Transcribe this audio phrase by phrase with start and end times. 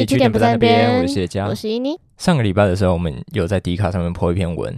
[0.00, 1.94] 嘿，据点不在那边，我是谢佳，我是伊妮。
[2.16, 4.74] 上个礼拜的时候，我们有在迪卡上面 po 一篇文，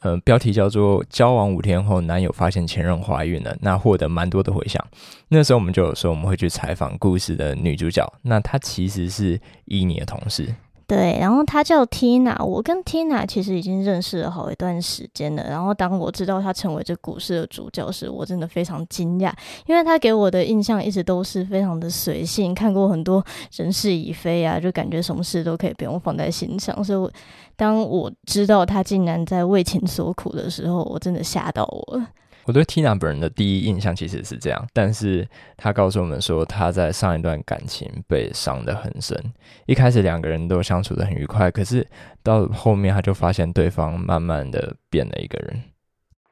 [0.00, 4.84] 呃，标题叫做“交往五天后，男友发现前任怀孕了”，那获得蛮多的回响。
[5.28, 10.54] 那时候我们就有说我们会去采访故事的女主角，那她其实是伊妮的同事。
[10.90, 15.44] 对，然后她叫 Tina，我跟 Tina 其实已经认识了好一段时间了。
[15.48, 19.32] 然后当我知道她成为这故事的主角时，我真的非常惊讶，
[19.66, 26.82] 因为她给我的印象一直都是非常的随性，看过很多人事已非啊，就感觉什么事都可以不用放在心上。
[26.82, 27.12] 所以
[27.54, 32.08] 当我知道她竟然在为情所苦的时候，我真的吓到我了。
[32.44, 39.16] 我对 Tina 本人的第一印象其实是这样，但是他告诉我们说，他在上一段感情被伤得很深。
[39.66, 41.86] 一开始两个人都相处得很愉快，可是
[42.22, 45.62] 到后面他就发现对方慢慢的变了一个人。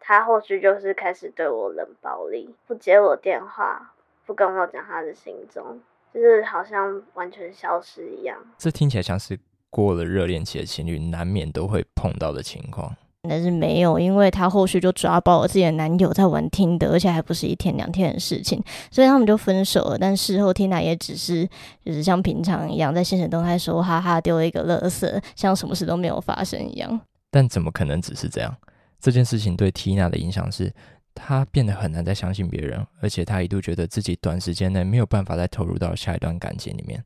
[0.01, 3.93] 他后续就是开始对我冷暴力，不接我电话，
[4.25, 5.79] 不跟我讲他的行踪，
[6.15, 8.39] 就是好像完全消失一样。
[8.57, 9.39] 这听起来像是
[9.69, 12.97] 过了热恋期的情侣难免都会碰到的情况。
[13.23, 19.99] 但是没有，因为他后续就抓包了自己的男友在玩听的，而且还不是一天两天的事情，所以他们就分手了。
[19.99, 21.47] 但事后 Tina 也只是
[21.85, 27.01] 就是像平常一样在现实动态说哈哈丢了一个乐色，像什么事都没有发生一样。
[27.31, 28.57] 但怎么可能只是这样？
[29.01, 30.73] 这件事情对 Tina 的影响是，
[31.15, 37.05] 她变得很难再相信别人，而且她一度觉得自己短时间内没有办法再投入到下一段感情里面。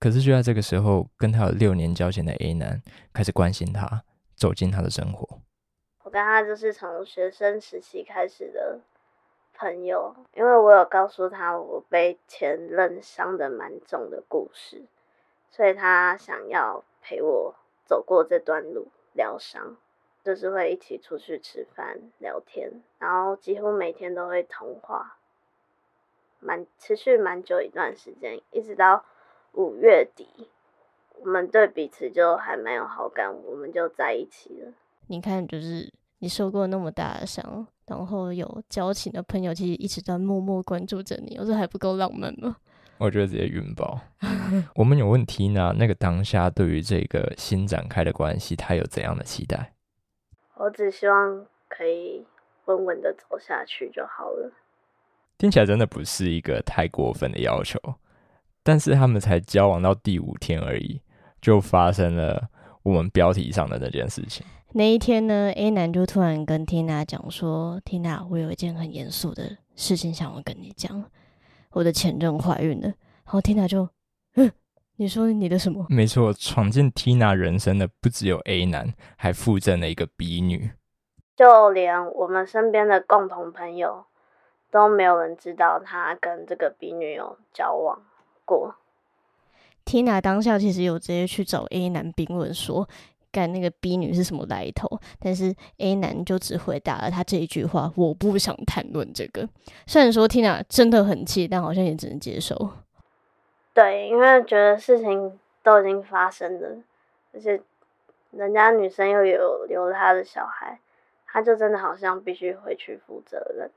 [0.00, 4.02] 可是就在这个时候，跟她有六年交情的 A 男开始关心她。
[4.36, 5.40] 走进他的生活。
[6.02, 8.80] 我跟他就是从学生时期开始的
[9.54, 14.82] 朋友，因为我有告诉他我被前任伤的蛮重的故事，
[15.50, 19.76] 所以他想要陪我走过这段路疗伤，
[20.22, 25.16] 就是会一起出去吃饭聊天，然后几乎每天都会通话，
[26.40, 29.04] 蛮持续蛮久一段时间，一直到
[29.52, 30.50] 五月底。
[31.22, 34.72] 我们对彼此就还蛮有好感，我们就在一起了。
[35.06, 42.56] 你看，就是你受过那么大的伤，然后有交情的朋友，其实一直在默默关注着你，我说还不够浪漫吗？
[42.98, 43.98] 我觉得直接晕爆。
[44.76, 49.72] 我们有问题呢，那个当下对于这个新展开的关系，他有怎样的期待？
[50.56, 52.24] 我只希望可以
[52.66, 54.52] 稳稳的走下去就好了。
[55.36, 57.78] 听起来真的不是一个太过分的要求。
[58.62, 60.98] 但是他们才交往到第五天而已，
[61.44, 62.48] 就发生了
[62.82, 64.46] 我们标题上的那件事情。
[64.72, 71.04] 那一天呢，A 男就突然跟 Tina 讲说：“Tina，我有一件很严肃的事情想要跟你讲，
[71.72, 72.86] 我的前任怀孕了。”
[73.24, 73.86] 然后 Tina 就
[74.36, 74.50] ：“嗯，
[74.96, 80.70] 你说你的什么？”没错，闯进 Tina 人生的不只有 A 男，还附赠了一个 B 女，
[81.36, 84.06] 就连我们身边的共同朋友
[84.70, 88.00] 都没有人知道他跟这个 B 女有交往。
[88.46, 88.74] 过
[89.84, 92.88] ，Tina 当下其实有直接去找 A 男评论说，
[93.30, 94.88] 干那个 B 女是什么来头？
[95.18, 99.48] 但是 A 男就只回答了他这一句话：“我不想谈论这个。”
[99.86, 102.70] 虽然说 Tina 真的很气，但好像也只能接受。
[103.72, 106.68] 对，因为觉得事情都已经发生了，
[107.32, 107.60] 而且
[108.30, 110.78] 人家女生又有留了他的小孩，
[111.26, 113.68] 他就真的好像必须回去负责任。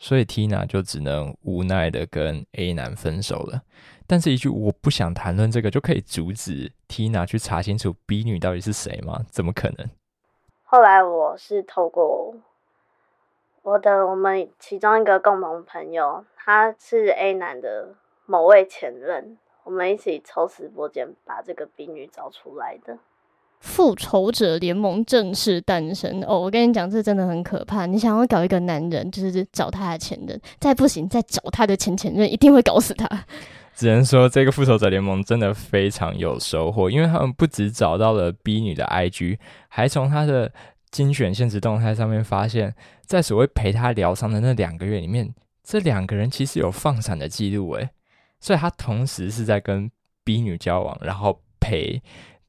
[0.00, 3.62] 所以 Tina 就只能无奈的跟 A 男分手了。
[4.08, 9.24] 但是，一句我不想谈论这个，就可以阻止 Tina 去查清楚 B 女到底是谁吗？
[9.30, 9.88] 怎么可能？
[10.64, 12.34] 后来我是透过
[13.62, 17.94] 我的我们其中一个共同朋友，他是 A 男的
[18.26, 22.98] 某位前任，我们一起抽丝剥茧，把这个 B 女找出来的。
[23.60, 26.40] 复仇者联盟正式诞生哦！
[26.40, 27.84] 我跟你讲，这真的很可怕。
[27.84, 33.06] 你想要搞一个男人，就是找他的前任，再不行再找他的前前任，一定会搞死他。
[33.76, 39.38] 只能说，这个复仇者联盟真的非常有收获，因为他们不止找到了 B 女的 IG，
[39.68, 40.50] 还从她的
[40.90, 47.90] 精选现实动态上面发现，在所谓陪她疗伤的那两个月里面，这两个人其实有放闪的记录诶，
[48.40, 49.90] 所以他同时是在跟
[50.24, 52.02] B 女交往，然后陪。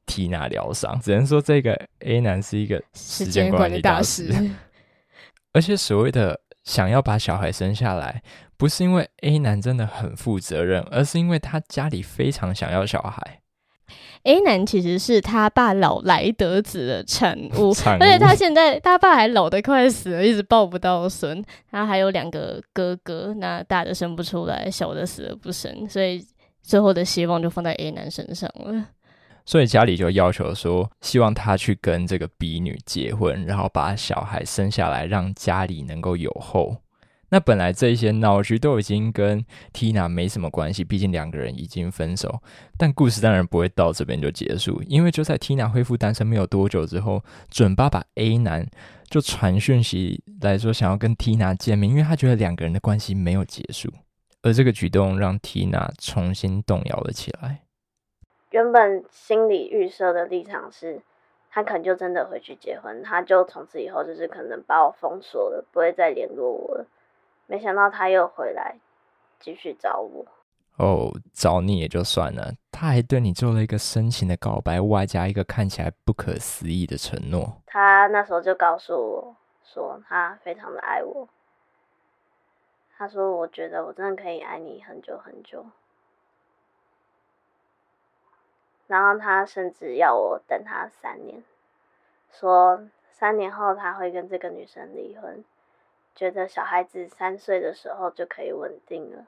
[0.06, 4.32] 缇娜疗伤，只能说这个 A 男是一个时间管理大师。
[5.52, 8.22] 而且所谓的想要把小孩生下来，
[8.56, 13.40] 不是因为 A 男真的很负责任，而是因为他家里非常想要小孩。
[14.22, 21.44] A 男其实是他爸老来得子的产物，而且他现在他爸还老得快死了，一直抱不到孙。
[21.70, 26.24] 他还有两个哥哥，那大的生不出来，小的死了不生，所以
[26.62, 28.86] 最后的希望就放在 A 男身上了。
[29.44, 36.76] 所以家里就要求说，希望他去跟这个 B 女结婚，然后把小孩生下来，让家里能够有后。
[37.28, 39.42] 那本来这些闹剧都已经跟
[39.72, 42.42] Tina 没什么关系，毕竟两个人已经分手。
[42.76, 48.68] 但故事当然不会到这边就结束，因为就在 Tina 恢复单身没有多久之后，准爸爸 A 男
[49.08, 53.90] 就传讯息来说想要跟 Tina 见面，因为他觉得两个人的关系没有结束。
[54.42, 57.60] 而这个举动让 Tina 重新动摇了起来。
[58.52, 61.00] 原本心理预设的立场是，
[61.50, 66.86] 他可能就真的回去结婚，他就从此以后就是可能把我封锁了，不会再联络我了。
[67.46, 68.76] 没想到他又回来，
[69.40, 70.24] 继续找我。
[70.78, 77.60] 哦，找你也就算了，他还对你做了一个深情的告白，外加一个看起来不可思议的承诺。
[77.66, 81.28] 他那时候就告诉我说，他非常的爱我。
[82.96, 85.66] 他说：“我觉得我真的可以爱你很久很久。”
[88.92, 91.42] 然后他甚至要我等他三年，
[92.30, 95.42] 说三年后他会跟这个女生离婚，
[96.14, 99.24] 觉得小孩子三岁的时候就可以稳定了，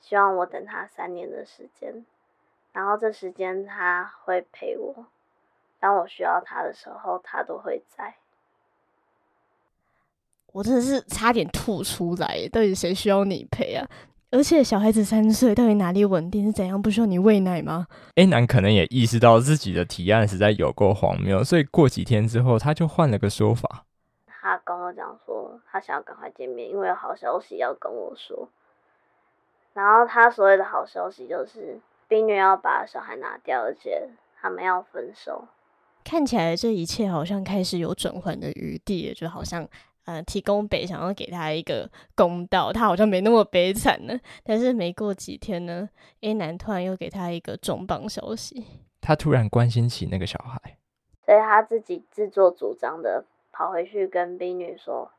[0.00, 2.06] 希望我等他三年的时间，
[2.72, 5.04] 然后这时间他会陪我，
[5.78, 8.14] 当我需要他的时候，他都会在。
[10.52, 13.86] 我真的是差点吐出来，到底谁需要你陪啊？
[14.32, 16.46] 而且小孩子三岁，到底哪里稳定？
[16.46, 16.80] 是怎样？
[16.80, 23.86] 不需要你喂奶吗？A 男可能也意识到自己的提案实在有够荒谬，所以过几天之后，他就换了个说法。
[24.28, 28.48] 他跟我讲说，他想要赶快见面，因为有好消息要跟我说。
[29.74, 34.08] 然后他所谓的好消息就是，冰女要把小孩拿掉，而且
[34.40, 35.48] 他们要分手。
[36.04, 39.66] 看起来这一切好像开始有转换的余地，就好像。
[40.10, 44.18] 呃，提供北想要给他一个公道，他好像没那么悲惨呢。
[44.42, 45.88] 但是没过几天呢
[46.22, 48.66] ，A 男突然又给他一个重磅消息，
[49.00, 50.78] 他突然关心起那个小孩，
[51.24, 55.12] 所以他自己自作主张的跑回去跟 B 女说：“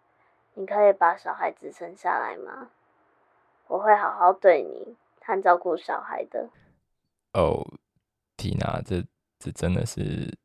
[0.55, 2.67] 你可以把小孩子生下来吗？
[3.67, 6.49] 我会好好对你，和照顾小孩的。”
[7.33, 7.65] 哦，
[8.35, 9.01] 缇娜，这
[9.39, 10.37] 这真的是。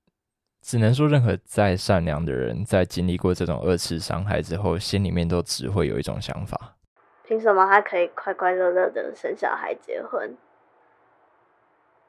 [0.66, 6.74] 只能说，任何再善良的人，在经历过这种二次伤害之后，心里面都只会有一种想法：
[7.22, 10.36] 凭什么他可以快快乐乐的生小孩、结婚，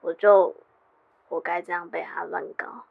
[0.02, 0.56] 我就
[1.30, 2.86] 活该这样被他乱搞？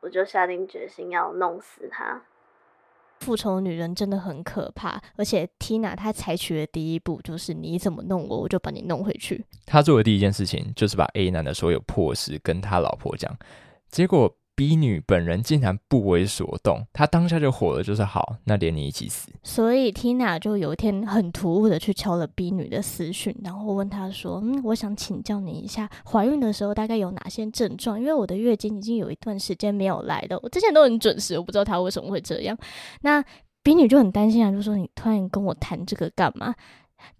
[0.00, 2.22] 我就下定决心要弄死他。
[3.20, 9.46] 复仇女人真的很可怕，而且 Tina 她采取的第一步就是你怎么弄我，我就把你弄回去。
[9.66, 13.32] 她做的第一件事情就是把 A 男的所有破事跟他老婆讲，
[13.88, 14.36] 结果。
[14.54, 19.32] B 女本人竟然不为所动，她当下就火了，就是好，那连你一起死。
[19.42, 27.98] 所以 Tina 就有一天很突兀的去敲了 B 女的私讯，然后问她说：“嗯，我想请教你一下，怀孕的时候大概有哪些症状？
[27.98, 32.56] 因为我的月经已经有一段时间没有来了，我之前都很准时，我不知道她为什么会这样。”
[33.00, 33.24] 那
[33.62, 36.54] B 女就很担心啊，就说：“你突然跟我谈这个干嘛？”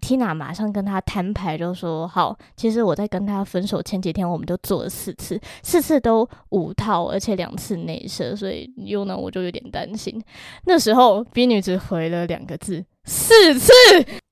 [0.01, 10.23] Tina 马上跟他摊牌，就说：“好，其实我在跟他分手前几天，我们就做了四次，四次都五套，而且两次内射，所以又呢，我就有点担心。
[10.65, 13.73] 那时候 B 女只回了两个字：四次。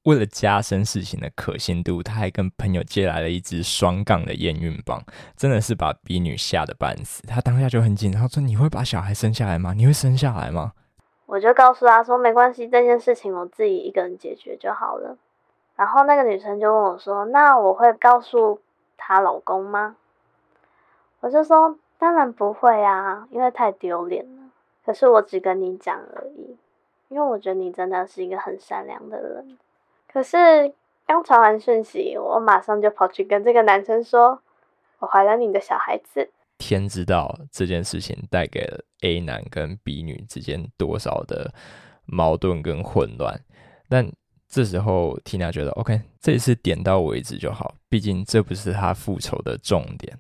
[0.05, 5.05] 为了加深事情的可信度，他还跟朋友借来了一支双杠的验孕棒，
[5.37, 7.23] 真的是把 B 女吓得半死。
[7.27, 9.75] 他当下就很紧张，说：你会把小孩生下来吗？
[9.75, 10.73] 你会生下来吗？
[11.27, 15.17] 我就告诉他说：没关系，这件事情我自己一个人解决就好了。”
[15.81, 18.61] 然后那个女生就问我说：“那我会告诉
[18.99, 19.97] 她老公吗？”
[21.21, 24.51] 我就说：“当然不会啊，因为太丢脸了。
[24.85, 26.55] 可是我只跟你讲而已，
[27.09, 29.57] 因为我觉得你真的是一个很善良的人。
[30.13, 30.71] 可是
[31.07, 34.39] 刚传完讯息，我马上就跑去跟这个男生说：
[34.99, 36.31] 我怀了你的小孩子。
[36.59, 41.55] 天知道这件事情带给了 A 男跟 B 女之间多少的
[42.05, 43.41] 矛盾跟混乱，
[43.89, 44.13] 但。
[44.51, 50.19] 这时候，Tina 觉得 OK，这一次点到为止就好，毕竟这不是她复仇的重点，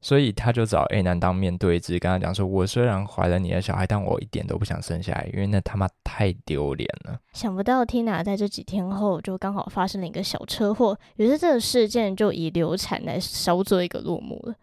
[0.00, 14.54] 所以他就找 A 男当面对质，跟他讲说：“我虽然怀了你的小孩，但我一点都不想生下来，因为那他妈太丢脸了。”想不到 Tina 在这几天后就刚好发生了一个小车祸，于是这个事件就以流产来稍作一个落幕了。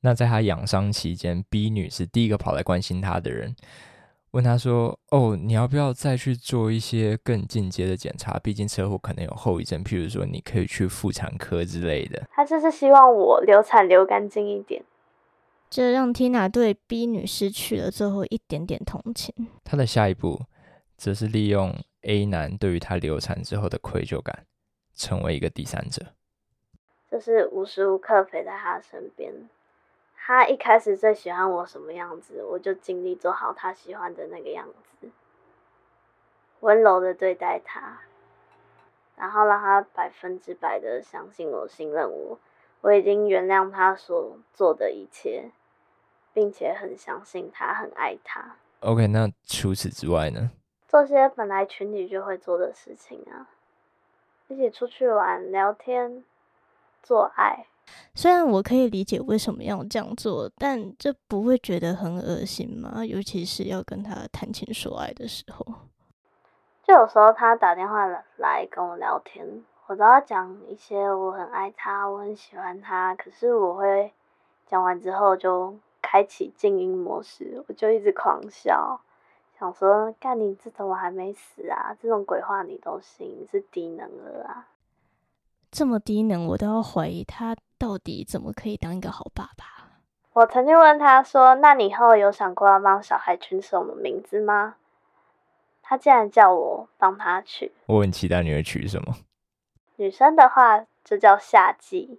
[0.00, 3.54] 那在他养伤期间，B 女是第一个跑来关心他的人。
[4.34, 8.36] 问他说：“哦，你要不要再去做一些更进阶的检查？
[8.40, 14.82] 毕竟车祸可能有后遗症，譬如说你可以去妇产科之类的。”他就是希望我流产流干净一点，
[15.70, 19.32] 这让 Tina 对 B 女失去了最后一点点同情。
[19.62, 20.40] 他的下一步
[20.96, 21.72] 则是利用
[22.02, 24.46] A 男对于他流产之后的愧疚感，
[24.96, 26.06] 成为一个第三者，
[27.08, 29.32] 就是无时无刻陪在他身边。
[30.26, 34.66] 他一开始最喜欢我什么样子，我就尽力做好他喜欢的那个样
[34.98, 35.10] 子，
[36.60, 38.00] 温柔的对待他，
[39.16, 42.38] 然后让他百分之百的相信我、信任我。
[42.80, 45.50] 我已经原谅他所做的一切，
[46.32, 48.56] 并且很相信他，很爱他。
[48.80, 50.50] OK，那除此之外呢？
[50.88, 53.48] 做些本来情侣就会做的事情啊，
[54.48, 56.24] 一起出去玩、聊天、
[57.02, 57.66] 做爱。
[58.14, 63.04] 虽然我可以理解为什么要这样做，但这不会觉得很恶心吗？
[63.04, 65.66] 尤其是要跟他谈情说爱的时候。
[66.86, 74.12] 就有时候他打电话来跟我聊天，我都要讲一些我很爱他，我很喜欢他，可是我会
[74.66, 79.00] 讲完之后就开启静音模式，我就一直狂笑，
[79.58, 84.68] 想说干你这种我还没死啊，这种鬼话你都信，你是低能儿啊！
[85.70, 89.66] 这么低能，我都要怀疑他到底怎么可以当一个好爸爸。
[90.32, 94.76] 我曾经问他说：“那你以后有想过要帮小孩取什么名字吗？”
[95.84, 97.72] 他竟然叫我帮他取。
[97.84, 99.16] 我很期待你会取什么。
[99.96, 102.18] 女生的话就叫夏季，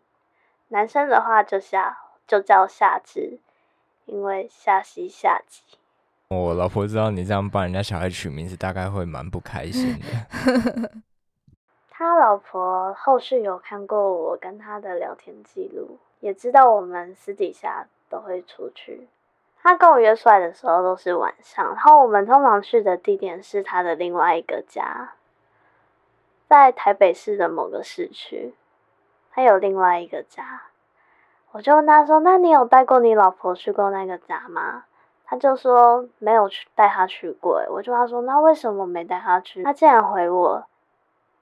[0.67, 3.39] 男生的话就夏就叫夏至，
[4.05, 5.63] 因为夏夕夏季。
[6.27, 10.91] 我老婆知道你这样帮人家小孩取名字，大概会蛮不开心的。
[11.97, 19.07] 他老婆后续有看过我跟他的聊天记录，也知道我们私底下都会出去。
[19.63, 25.13] 他跟我约出来的时候都是晚上，然后我们通常去的地点是他的另外一个家，
[26.49, 28.53] 在台北市的某个市区。
[29.31, 30.63] 他有另外一个家，
[31.53, 34.83] 我就问他说：“那你有带过你老婆去过那个家吗？”
[35.23, 37.63] 他就说没有去带她去过。
[37.69, 40.65] 我就问他说：“那为什么没带她去？”他竟然回我。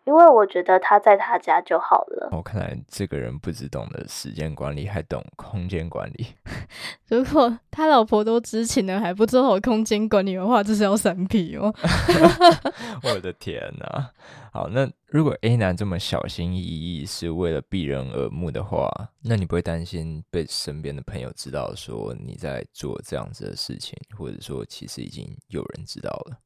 [0.05, 2.29] 因为我觉得他在他家就好了。
[2.31, 6.27] 我、哦、看来这个人不只懂得时间管理，还懂空间管理。
[7.07, 11.73] 如果他老婆都知情了，还不做好空间管理的话，这是要三 P 哦！
[13.03, 14.11] 我的天哪！
[14.51, 18.91] 好，那如果 A 男这么小心翼翼是为了避人耳目的话，
[19.23, 26.37] 那你不会担心被身边的朋友知道说你在做这样子的事情，或者说其实已经有人知道了？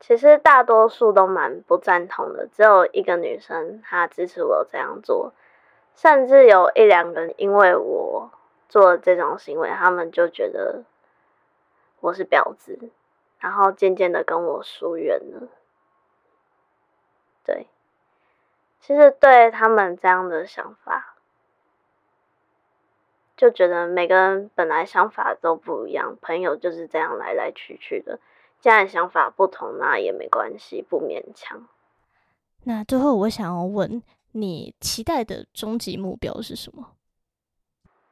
[0.00, 5.34] 其实大多数都蛮不赞同的，只有一个女生她支持我这样做，
[5.94, 8.30] 甚至有一两个人因为我
[8.68, 10.84] 做这种行为，他们就觉得
[12.00, 12.90] 我是婊子，
[13.38, 15.48] 然后渐渐的跟我疏远了。
[17.44, 17.66] 对，
[18.80, 21.14] 其实对他们这样的想法，
[23.36, 28.18] 就觉得每个人本来想法都不一样，朋友就是这样来来去去的。
[28.60, 31.66] 既然想法不同，那也没关系，不勉强。
[32.64, 34.02] 那最后，我想要问
[34.32, 36.92] 你，期待的终极目标是什么？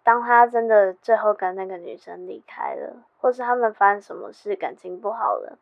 [0.03, 5.59] 当他真的最后跟那个女生离开了，或是他们发生什么事，感情不好了，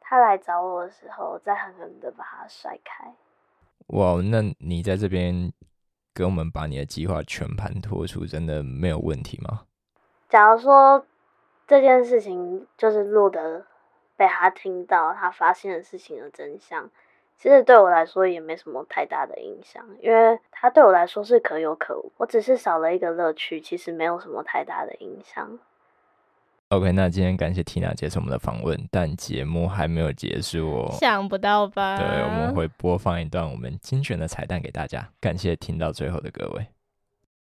[0.00, 3.14] 他来找我的时候，再狠狠的把他甩开。
[3.88, 5.52] 哇，那你在这边
[6.12, 9.66] 给我们把你的计划全盘托出，真的没有问题吗？
[10.28, 11.06] 假如说。
[11.66, 13.64] 这件事情就是录的，
[14.16, 16.88] 被他听到，他发现了事情的真相。
[17.38, 25.58] 其实对我来说也没什么太大的影响，因为他对我来说是可有可无，我只是少了一个乐趣，其实没有什么太大的影响。
[26.68, 30.90] OK，那今天感谢 Tina 接受我们的访问，但节目还没有结束哦。
[30.92, 31.98] 想不到吧？
[31.98, 36.66] 对，我们会播放一段我们精选的彩蛋给大家，感谢听到最后的各位。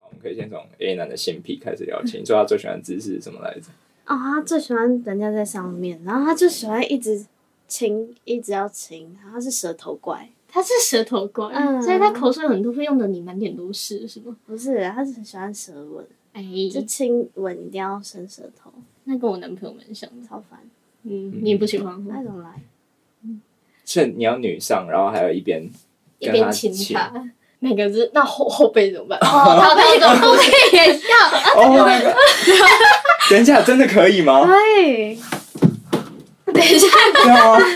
[0.03, 3.71] 我们可以先从 A 男的性癖开始聊起，你说他最喜欢的姿势是什么来着？
[4.09, 7.25] 哦，他最喜欢人家在上面，然后他就喜欢一直
[7.67, 14.35] 亲，一直要亲，然后他是舌头怪，他是舌头怪，嗯所以他口水很多，会用的你满脸都是，是吗？
[14.47, 18.73] 不是，他是很喜欢舌吻，哎，就亲吻一定要伸舌头，
[19.05, 20.27] 那跟我男朋友蛮像的。
[20.27, 20.59] 超烦。
[21.03, 22.03] 嗯，你也不喜欢？
[22.09, 22.63] 那怎么来？
[23.85, 25.63] 是你要女上，然后还有一边
[26.19, 27.13] 一边亲他，
[27.61, 29.19] 那个是那后后背怎么办？
[29.21, 31.17] 哦， 他那种后背也要。
[31.61, 32.15] 哦， 那个，
[33.31, 34.47] 等一下，真的可以吗？
[34.47, 35.19] 对，
[36.53, 36.87] 等一下，
[37.25, 37.67] 这样吗？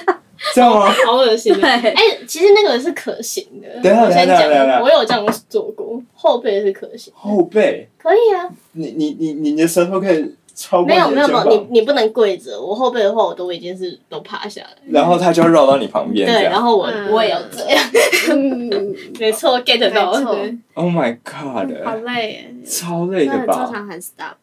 [0.54, 0.92] 这样吗？
[1.06, 1.94] 好恶心哎，
[2.26, 3.68] 其实那个是可行的。
[3.82, 8.48] 等一下我先等一下等一下讲，我有这样做过，后背是可行，后背，可以啊。
[8.72, 14.68] 你你你你的舌头可以超没有没有没有，你你不能跪着，我后背的话我都已经是都趴下来。
[14.90, 17.84] 然后他就要绕到你旁边，对，然后我嗯我也要这样，
[18.30, 20.12] 嗯，没错，get 到。
[20.12, 20.36] 没错
[20.74, 23.64] Oh my God，好累耶，超累真的的吧？
[23.64, 24.34] 经常喊 stop。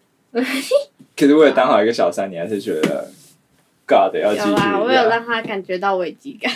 [1.15, 3.07] 可是为了当好一个小三，你还是觉得
[3.85, 6.51] God 要继续有啦，我有让他感觉到危机感。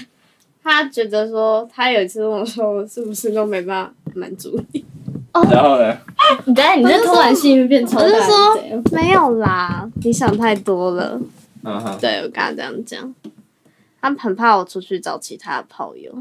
[0.63, 4.85] 他觉得说，他有一次问我说，我是不是都没办法满足你？
[5.33, 5.97] 然后呢？
[6.45, 11.19] 你等下你这突然性变超大，我是说没有啦，你想太多了。
[11.63, 13.15] 嗯哼，对我刚刚这样讲，
[14.01, 16.13] 他很怕我出去找其他的炮友，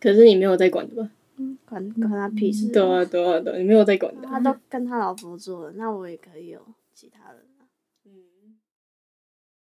[0.00, 1.08] 可是你没有在管的吧？
[1.38, 2.68] 嗯，管管他屁事。
[2.72, 4.26] 对啊，对啊，对啊，你没有在管的。
[4.28, 6.75] 他都跟他老婆做了，那我也可以有其他人啊。